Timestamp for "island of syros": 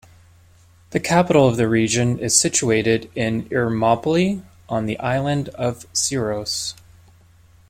4.99-6.73